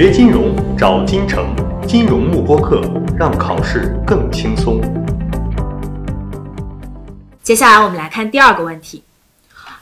[0.00, 1.52] 学金融找金城，
[1.84, 2.80] 金融慕播课，
[3.18, 4.80] 让考试更轻松。
[7.42, 9.02] 接下来我们来看第二个问题。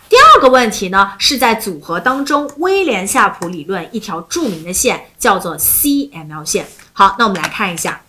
[0.08, 6.64] 第二个问题呢，是在组合当中威廉夏普理论一条著名的线叫做 CML 线。
[6.94, 8.00] 好，那我们来看一下，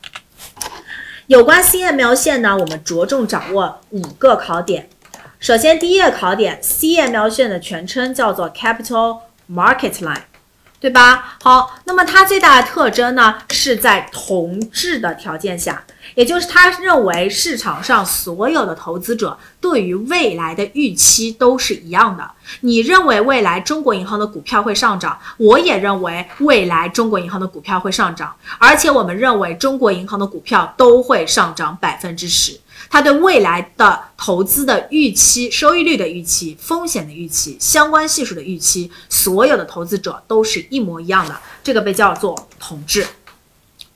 [1.25, 4.87] 有关 CML 线呢，我们着重掌握五个考点。
[5.41, 9.17] 首先，第一个考点，CML 线的全称叫做 Capital
[9.51, 10.21] Market Line。
[10.79, 11.37] 对吧？
[11.41, 15.83] 好，那么它最大的特征呢，是在同质的条件下，
[16.15, 22.29] 也就是他认为市场上所有的投资者对于未来的预期都是一样的。
[22.61, 32.59] 你认为未来中国银行的股票会上涨，我也认为未来中国银行的股票会上涨，而且我们认为中国银行的股票都会上涨百分之十。
[32.89, 43.05] 他对未来的投资的预期、收益率的预期、风险的预期、相关系数的预期，所有的投资者都是一模一样的，这个被叫做同质。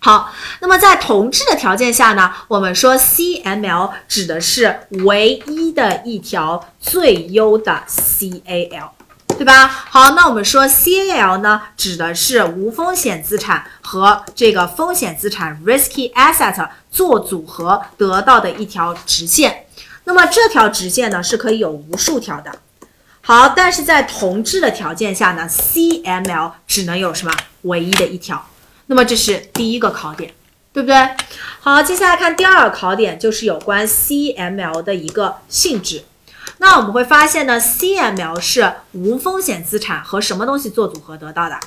[0.03, 8.89] 好，那么在同质的条件下呢，我们说 CML 指的是唯一的一条最优的 CAL。
[9.37, 9.67] 对吧？
[9.67, 19.65] 好，那我们说 CAL 呢，指的是无风险资产和这个风险资产 risky asset 做组合得到的一条直线。
[20.03, 22.51] 那么这条直线呢，是可以有无数条的。
[23.21, 28.45] 好，但是在同质的条件下呢，CML 只能有什么唯一的一条。
[28.91, 30.33] 那么这是第一个考点，
[30.73, 31.15] 对不对？
[31.61, 36.03] 好，接下来看第二个考点，就是有关 CML 的一个性质。
[36.57, 41.57] 那我们会发现呢，CML 是无风险资产和什么东西做组合得到的？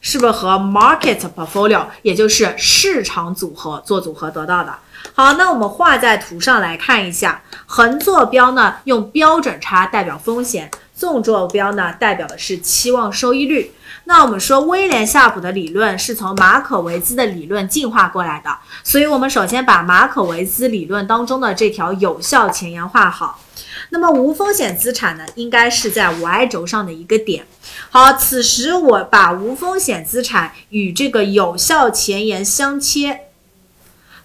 [0.00, 4.74] 是不是和 market portfolio，也就是市场组合做组合得到的？
[5.14, 13.72] 好，那我们画在图上来看一下，横坐标呢用标准差代表风险，纵坐标呢代表的是期望收益率。
[14.04, 23.40] 那我们说威廉夏普的理论是从马可维兹的理论进化过来的，所以我们首先把马可维兹理论当中的这条有效前沿画好。
[23.88, 27.46] 那么无风险资产呢，应该是在 Y 轴上的一个点。
[27.88, 33.22] 好，此时我把无风险资产与这个有效前沿相切，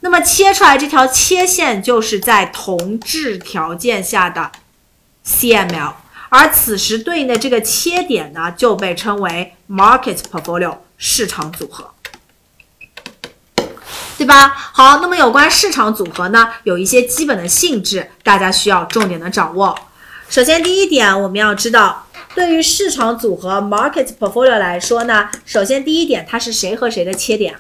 [0.02, 4.52] 那么切出来这条切线就是在同质条件下的
[5.25, 5.94] CML，
[6.38, 11.91] 而此时对应的这个切点呢，就被称为 Market Portfolio 市场组合。
[14.18, 14.50] 对吧？
[14.73, 19.78] 好，那么有关市场组合呢，有一些基本的性质，大家需要重点的掌握。
[20.28, 27.56] 首先，第一点，我们要知道，对于市场组合 （market portfolio） 来说呢，首先第一点，它是谁和谁的切点？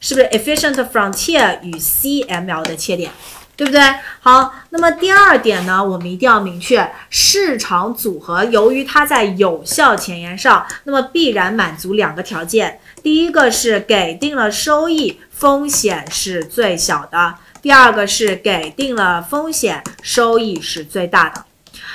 [0.00, 3.10] 是不是 efficient frontier 与 CML 的切点？
[3.58, 3.80] 对不对？
[4.20, 12.78] 好，那么第二点呢，我们一定要明确，市场组合由于它在有效前沿上，那么必然满足两个条件。
[13.02, 21.44] 第一个是给定了收益，风险是最小的；第二个是给定了风险，收益是最大的。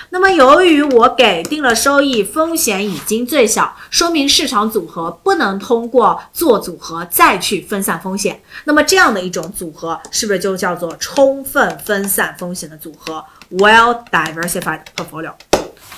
[0.09, 8.41] 那么，由于我给定了收益，风险已经最小，说明市场组合不能通过做组合再去分散风险。
[8.65, 15.33] 那么，这样的一种组合是不是就叫做充分分散风险的组合？Well diversified portfolio。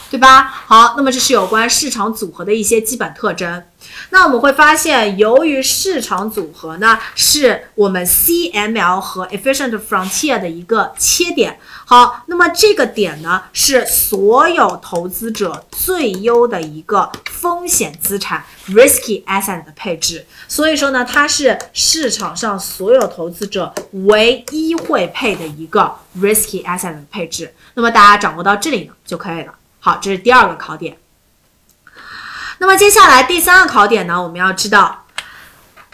[0.09, 0.43] 对吧？
[0.67, 3.63] 好，那么这是有关市场组合的一些基本特征。
[4.09, 11.59] 那我们会发现，由于市场组合呢，是我们 CML 和 Efficient Frontier 的一个切点。
[11.85, 20.25] 好，那么这个点呢，是所有投资者最优的一个风险资产 Risky Asset 的配置。
[20.47, 27.53] 所以说呢，它是市场上所有投资者唯一会配的一个 Risky Asset 的配置。
[27.75, 29.53] 那么大家掌握到这里呢，就可以了。
[29.85, 30.97] 好，这是第二个考点。
[32.57, 34.19] 那么接下来第三个考点呢？
[34.19, 35.05] 我们要知道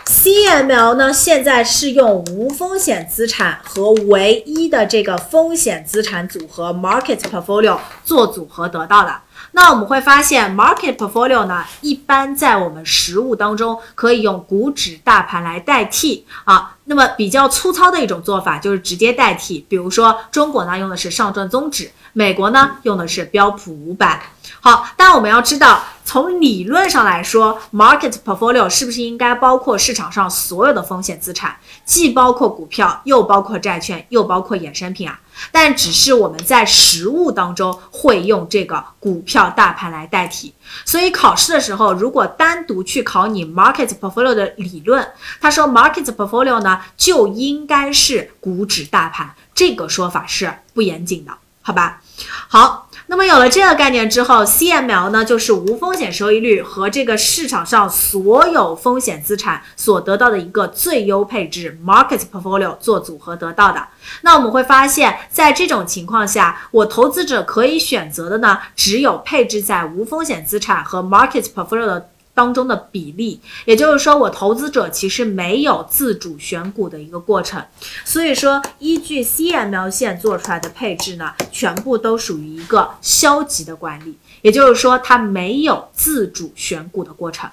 [0.05, 9.13] ，CML 呢现在是用无风险资产和唯一的这个风险资产组合 Market Portfolio 做组合得到的。
[9.53, 16.77] 那我们会发现，Market Portfolio 呢一般在我们实物当中可以用股指大盘来代替啊。
[16.85, 21.91] 那么比较粗糙的一种做法就是直接代替，比如说中国呢用的是上证综指。
[22.13, 24.21] 美国呢用的是标普五百，
[24.59, 35.19] 好，但我们要知道，从理论上来说，market portfolio 是不是应该包括市场上所有的风险资产，既包括股票，又包括债券，又包括衍生品啊？
[35.51, 40.53] 但只是我们在实物当中会用这个股票大盘来代替，
[40.85, 45.07] 所以考试的时候，如果单独去考你 market portfolio 的理论，
[45.39, 51.31] 他说 market portfolio 呢就应该是股指大盘，这个说法是不严谨的。
[51.63, 52.01] 好吧，
[52.47, 63.85] 好，那么有了这个概念之后，CML 呢就是无风险收益率和这个市场上所有风险资产所得到的一个最优配置 （market portfolio） 做组合得到的。
[64.21, 72.10] 那我们会发现，在这种情况下，我投资者可以选择的呢，只有配置在无风险资产和 market portfolio 的。
[72.33, 77.63] 当中的比例，也就是说，我投资者其实没有自主选股的一个过程，
[78.05, 87.49] 所以说，依据 CML 线做出来的配置呢，全部都属于一个消极的管理，也就是说，它没有自主选股的过程。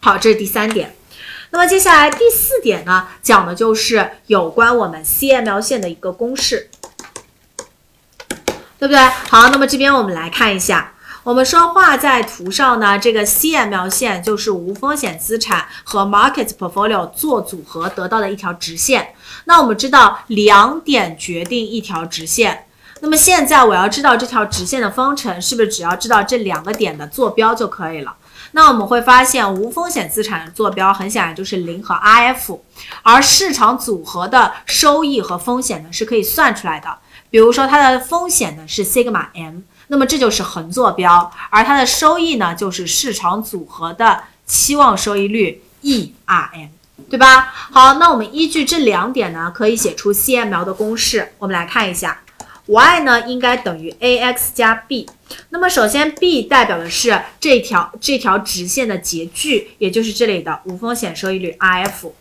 [0.00, 0.96] 好，这是第三点。
[1.50, 6.68] 那么接下来第四点呢，讲的就是有关我们 CML 线的一个公式，
[8.78, 8.98] 对不对？
[9.28, 10.94] 好，那么这边我们来看一下。
[11.22, 19.12] 我们说画在图上呢，这个 CML 线就是无风险资产和 market portfolio 做组合得到的一条直线。
[19.44, 22.66] 那我们知道两点决定一条直线。
[23.02, 28.16] 那么现在我要知道这条直线的方程，是不是只要知道这两个点的坐标就可以了？
[28.52, 32.58] 那我们会发现无风险资产的坐标很显然就是零和 RF，
[33.02, 36.98] 而市场组合的收益和风险呢是可以算出来的。
[37.28, 39.60] 比如说它的风险呢是 sigma m。
[39.90, 46.68] 那么这就是横坐标，而它的收益呢，就是市场组合的期望收益率 ERM，
[47.10, 47.52] 对吧？
[47.72, 51.32] 好，那我们依据这两点呢，可以写出 CML 的公式。
[51.38, 52.22] 我们来看一下
[52.66, 55.08] ，Y 呢应该等于 AX 加 B。
[55.48, 62.12] 那么首先 B 代表的是这条这条直线的截距，也就是这里的无风险收益率 RF。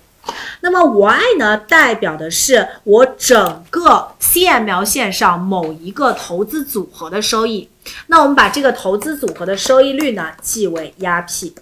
[0.61, 7.69] 那么 y 呢，代表的是我整个 CML 线上某一个投资组合的收益。
[8.07, 11.55] 那我们把这个投资组合的收益率呢，记为压 P。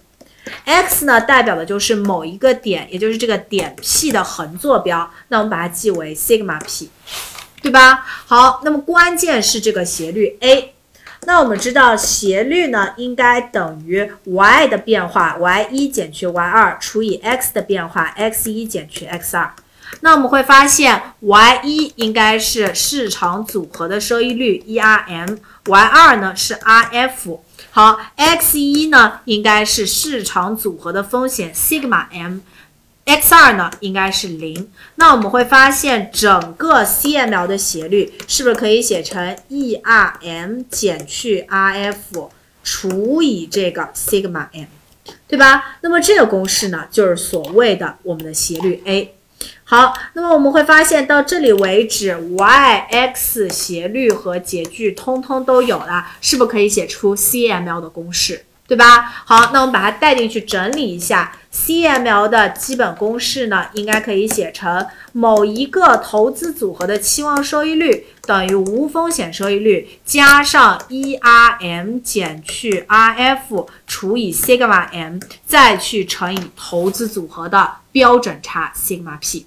[0.64, 5.10] x 呢，代表的就是某一个点，也就是这个点 P 的横坐标。
[5.28, 6.88] 那我们把它记为 sigma P，
[7.60, 8.04] 对吧？
[8.26, 10.74] 好，那么关键是这个斜率 A。
[11.24, 19.52] 那我们知道斜率呢，应该等于 y 的变化 y 一减去 y 二除以 x 的变化 x 一减去 x 二。
[20.00, 27.40] 那我们会发现 y 一应该是市场组合的收益率 ERM，y 二呢是 RF。
[27.70, 32.38] 好，x 一呢应该是市场组合的风险 sigma m。
[33.08, 42.28] X 二呢应该是零，那我们会发现整个 CML 的斜率是不是可以写成 ERM 减去 RF
[42.62, 44.66] 除以这个 sigma m，
[45.26, 45.78] 对吧？
[45.80, 49.14] 那么这个公式呢就是所谓的我们的斜率 A。
[49.64, 58.44] 好，那么我们会发现到这里为止，y、x 斜率和截距通通都有了，是不是可以写出 CML 的公式？
[58.68, 59.10] 对吧？
[59.24, 61.32] 好，那我们把它带进去整理一下。
[61.50, 79.46] CML 的基本公式呢，应该可以写成某一个投资组合的期望收益率等于无风险收益率加上 ERM 减去 RF 除以 sigma m，再去乘以投资组合的标准差 sigma p。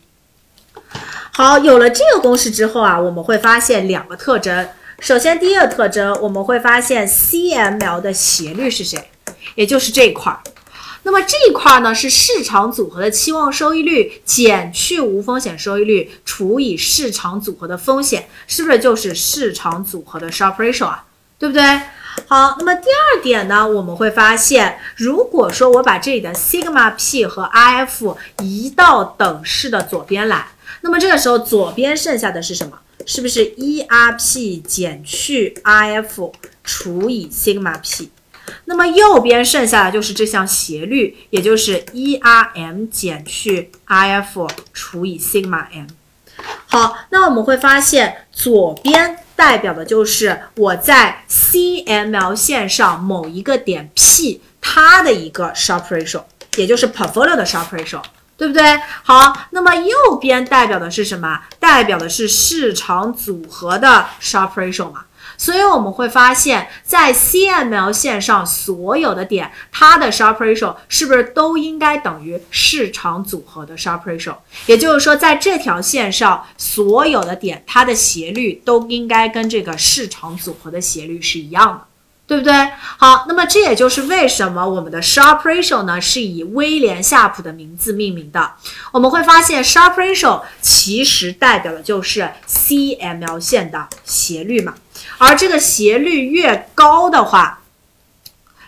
[1.31, 4.67] 好，有了这个公式之后啊，我们会发现两个特征。
[5.01, 9.09] 首先，第一个特征，我们会发现 CML 的斜率是谁？
[9.55, 10.39] 也就是这一块儿。
[11.01, 21.05] 那么这一块儿呢，是市场组合的期望收益率减去无风险收益率除以市场组合的风险，是不是就是市场组合的 Sharpe ratio 啊？
[21.39, 21.63] 对不对？
[22.27, 30.49] 好，那么第二点呢，我们会发现，如果说我把这里的 sigma p 和 RF 移到等式的左边来，
[30.81, 32.77] 那么这个时候左边剩下的是什么？
[33.05, 38.09] 是不是 ERP 减去 I F 除以 sigma p？
[38.65, 45.87] 那么右边剩下的就是这项斜率，也就是 ERM 减去 I F 除以 sigma m。
[46.67, 56.23] 好，那我们会发现左边代表的就是我在 CML 线上某一个点 P 它的一个 sharp ratio，
[56.55, 58.01] 也就是 portfolio 的 sharp ratio。
[58.37, 58.79] 对不对？
[59.03, 61.41] 好，那么右边代表的是什么？
[61.59, 65.05] 代表的是市场组合的 sharp ratio 嘛。
[65.37, 74.35] 所以我们会发现，在 CML 线上所有的点，它的 sharp ratio 是不是都应该等于市场组合的 sharp ratio？
[74.67, 81.87] 也就是说，在这条线上所有的点，它的斜率都应该跟这个市场组合的斜率是一样的。
[82.31, 82.53] 对不对？
[82.97, 88.53] 好，那么这也就是为什么我们的 sharp ratio 呢是以威廉夏普的名字命名的。
[88.93, 94.75] 我们会发现 sharp ratio 其实代表的就是 CML 线的斜率嘛。
[95.17, 97.59] 而这个斜率越高的话，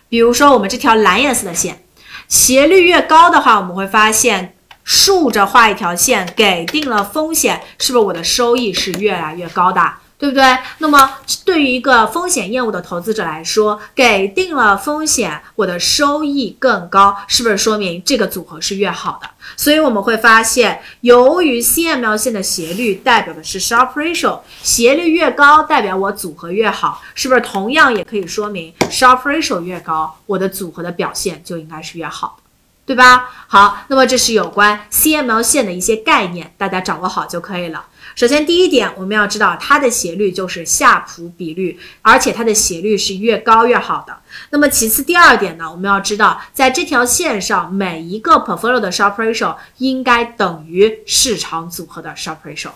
[0.10, 1.86] 比如说我们这条蓝颜色的线，
[2.28, 9.82] 斜率越高的话，我们会发现竖着画一条线，给定了风险，是不是我的收益是越来越高的？
[10.18, 10.58] 对不对？
[10.80, 19.30] 那么对于一个风险厌恶的投资者来说，给定了风险，我的收益更高，是不是说明这个组合是越好的？
[19.56, 27.44] 所以我们会发现，由于 CML 线的斜率代表的是 Sharpe ratio，斜率越高，代表我组合越好，是不是？
[27.44, 32.44] 同样也可以说明 Sharpe ratio 越高，我的组合的表现就应该是越好的，
[32.86, 33.30] 对吧？
[33.48, 37.88] 好，那么这是有关 CML 线的一些概念，大家掌握好就可以了。
[38.16, 44.16] 首先，第一点，我们要知道它的斜率就是夏普比率，而且它的斜率是越高越好的。
[44.52, 52.70] 那么，其次，第二点呢，我们要知道，在这条线上，每一个 portfolio 的 Sharpe ratio 应该等于市场组合的 Sharpe ratio。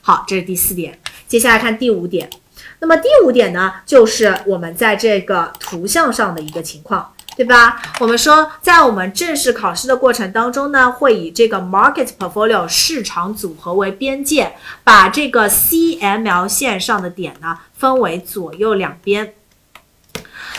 [0.00, 0.98] 好，这是第四点。
[1.26, 2.30] 接下来看第五点。
[2.80, 7.12] 那么第五点呢，就是我们在这个图像上的一个情况。
[7.38, 7.80] 对吧？
[8.00, 19.34] 我们说，在我们正式考试的过程当中呢，会以这个 market portfolio 市场组合为边界，把这个 CML 线上的点呢分为左右两边。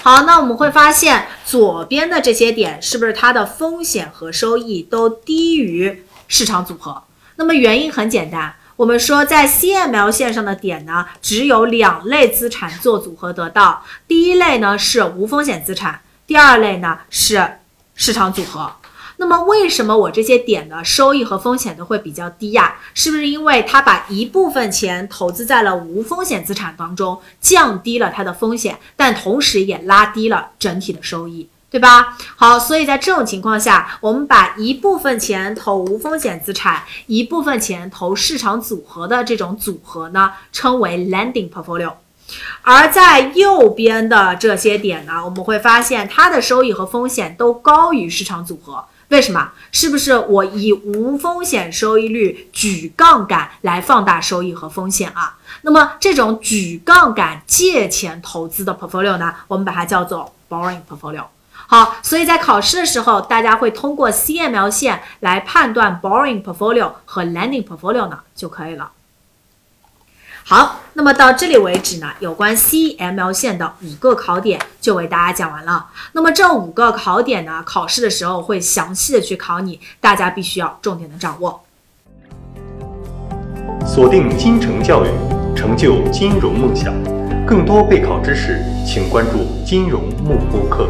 [0.01, 7.03] 好，那我们会发现左边的这些点是不是它的风险和收益都低于市场组合？
[7.35, 15.99] 那么原因很简单，我们说在 CML 线上的点呢，只有两类资产做组合得到，第一类呢是无风险资产。
[16.29, 17.55] 第二类呢是
[17.95, 18.71] 市场组合，
[19.17, 22.75] 那么为什么我这些点的收益和风险都会比较低呀？
[22.93, 32.15] 是不是因为它把一部分钱投资在了无风险资产当中，降低了它的风险，但同时也拉低了整体的收益，对吧？
[32.35, 41.93] 好，所以在这种情况下，我们把一部分钱投无风险资产，一部分钱投市场组合的这种组合呢，称为 lending portfolio。
[42.61, 48.85] 而在右边的这些点呢，我们会发现它的收益和风险都高于市场组合。
[49.09, 49.53] 为什么？
[49.71, 55.37] 是不是我以无风险收益率举杠杆来放大收益和风险啊？
[55.63, 61.23] 那么这种举杠杆借钱投资的 portfolio 呢，我们把它叫做 borrowing portfolio。
[61.65, 68.91] 好，所以在考试的时候，大家会通过 CML 线来判断 borrowing portfolio 和 lending portfolio 呢就可以了。
[70.49, 75.85] 好，那么到这里为止呢，有关 CML 线的五个考点就为大家讲完了。
[76.13, 81.61] 那么这五个考点呢，考试的时候会详细的去考你，大家必须要重点的掌握。
[83.85, 85.09] 锁定金城教育，
[85.55, 86.95] 成就金融梦想。
[87.45, 90.89] 更多备考知识，请关注金融慕播课。